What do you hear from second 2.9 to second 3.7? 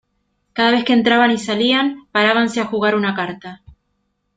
una carta.